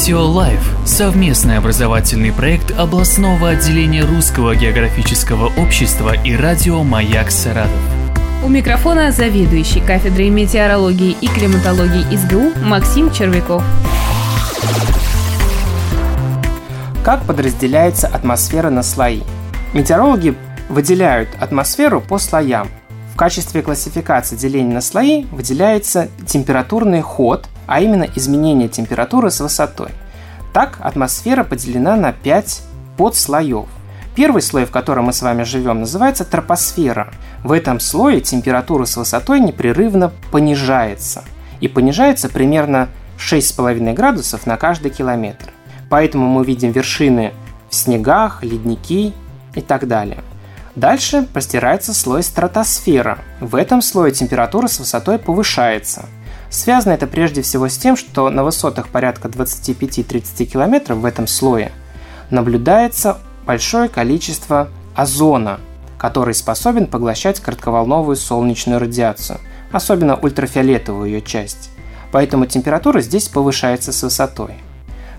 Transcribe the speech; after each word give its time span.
Радио 0.00 0.24
Лайф– 0.24 0.76
совместный 0.86 1.58
образовательный 1.58 2.32
проект 2.32 2.70
областного 2.70 3.50
отделения 3.50 4.02
Русского 4.02 4.56
географического 4.56 5.52
общества 5.60 6.14
и 6.14 6.34
радио 6.34 6.82
«Маяк 6.82 7.30
Саратов». 7.30 7.70
У 8.42 8.48
микрофона 8.48 9.12
заведующий 9.12 9.80
кафедрой 9.80 10.30
метеорологии 10.30 11.14
и 11.20 11.28
климатологии 11.28 12.16
СГУ 12.16 12.64
Максим 12.64 13.12
Червяков. 13.12 13.62
Как 17.04 17.22
подразделяется 17.26 18.06
атмосфера 18.06 18.70
на 18.70 18.82
слои? 18.82 19.20
Метеорологи 19.74 20.34
выделяют 20.70 21.28
атмосферу 21.38 22.00
по 22.00 22.16
слоям. 22.16 22.68
В 23.12 23.16
качестве 23.16 23.60
классификации 23.60 24.36
деления 24.36 24.72
на 24.72 24.80
слои 24.80 25.26
выделяется 25.30 26.08
температурный 26.26 27.02
ход, 27.02 27.48
а 27.70 27.80
именно 27.80 28.02
изменение 28.16 28.68
температуры 28.68 29.30
с 29.30 29.38
высотой. 29.38 29.90
Так 30.52 30.78
атмосфера 30.80 31.44
поделена 31.44 31.94
на 31.94 32.12
5 32.12 32.62
подслоев. 32.96 33.68
Первый 34.16 34.42
слой, 34.42 34.64
в 34.64 34.72
котором 34.72 35.04
мы 35.04 35.12
с 35.12 35.22
вами 35.22 35.44
живем, 35.44 35.78
называется 35.78 36.24
тропосфера. 36.24 37.12
В 37.44 37.52
этом 37.52 37.78
слое 37.78 38.20
температура 38.20 38.86
с 38.86 38.96
высотой 38.96 39.38
непрерывно 39.38 40.10
понижается. 40.32 41.22
И 41.60 41.68
понижается 41.68 42.28
примерно 42.28 42.88
6,5 43.18 43.94
градусов 43.94 44.46
на 44.46 44.56
каждый 44.56 44.90
километр. 44.90 45.50
Поэтому 45.88 46.26
мы 46.26 46.44
видим 46.44 46.72
вершины 46.72 47.32
в 47.68 47.74
снегах, 47.76 48.42
ледники 48.42 49.14
и 49.54 49.60
так 49.60 49.86
далее. 49.86 50.24
Дальше 50.74 51.22
простирается 51.32 51.94
слой 51.94 52.24
стратосфера. 52.24 53.18
В 53.40 53.54
этом 53.54 53.80
слое 53.80 54.10
температура 54.10 54.66
с 54.66 54.80
высотой 54.80 55.20
повышается. 55.20 56.06
Связано 56.50 56.92
это 56.92 57.06
прежде 57.06 57.42
всего 57.42 57.68
с 57.68 57.78
тем, 57.78 57.96
что 57.96 58.28
на 58.28 58.42
высотах 58.42 58.88
порядка 58.88 59.28
25-30 59.28 60.44
км 60.46 60.94
в 60.94 61.04
этом 61.04 61.28
слое 61.28 61.70
наблюдается 62.28 63.18
большое 63.46 63.88
количество 63.88 64.68
озона, 64.94 65.60
который 65.96 66.34
способен 66.34 66.86
поглощать 66.86 67.38
коротковолновую 67.38 68.16
солнечную 68.16 68.80
радиацию, 68.80 69.38
особенно 69.70 70.16
ультрафиолетовую 70.16 71.08
ее 71.08 71.22
часть. 71.22 71.70
Поэтому 72.10 72.46
температура 72.46 73.00
здесь 73.00 73.28
повышается 73.28 73.92
с 73.92 74.02
высотой. 74.02 74.54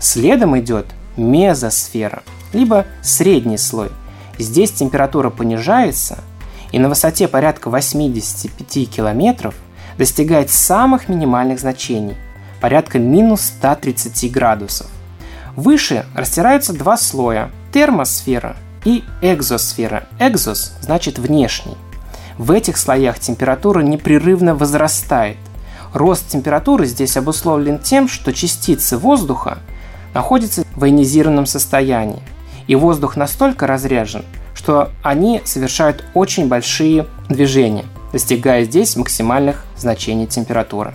Следом 0.00 0.58
идет 0.58 0.86
мезосфера, 1.16 2.24
либо 2.52 2.86
средний 3.02 3.58
слой. 3.58 3.90
Здесь 4.38 4.72
температура 4.72 5.30
понижается 5.30 6.18
и 6.72 6.78
на 6.78 6.88
высоте 6.88 7.28
порядка 7.28 7.70
85 7.70 8.90
километров 8.90 9.54
достигает 9.98 10.50
самых 10.50 11.08
минимальных 11.08 11.60
значений– 11.60 12.16
порядка 12.60 12.98
минус 12.98 13.42
130 13.42 14.30
градусов. 14.30 14.86
Выше 15.56 16.04
растираются 16.14 16.72
два 16.72 16.96
слоя– 16.96 17.50
термосфера 17.72 18.56
и 18.84 19.04
экзосфера. 19.20 20.06
Экзос 20.18 20.72
значит 20.80 21.18
внешний. 21.18 21.76
В 22.38 22.52
этих 22.52 22.76
слоях 22.76 23.18
температура 23.18 23.80
непрерывно 23.80 24.54
возрастает. 24.54 25.36
Рост 25.92 26.28
температуры 26.28 26.86
здесь 26.86 27.16
обусловлен 27.16 27.78
тем, 27.78 28.08
что 28.08 28.32
частицы 28.32 28.96
воздуха 28.96 29.58
находятся 30.14 30.64
в 30.74 30.84
ионизированном 30.84 31.46
состоянии, 31.46 32.22
и 32.66 32.74
воздух 32.74 33.16
настолько 33.16 33.66
разряжен, 33.66 34.24
что 34.54 34.90
они 35.02 35.42
совершают 35.44 36.04
очень 36.14 36.48
большие 36.48 37.06
движения, 37.28 37.84
достигая 38.12 38.64
здесь 38.64 38.96
максимальных 38.96 39.64
значений 39.76 40.26
температуры. 40.26 40.94